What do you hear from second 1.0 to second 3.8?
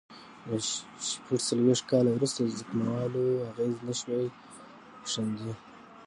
شپږ څلوېښت کال وروسته ځمکوالو اغېز